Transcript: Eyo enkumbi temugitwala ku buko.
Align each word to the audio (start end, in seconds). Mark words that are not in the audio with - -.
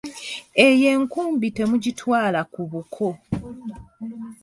Eyo 0.65 0.87
enkumbi 0.95 1.47
temugitwala 1.57 2.39
ku 2.53 2.61
buko. 2.71 3.07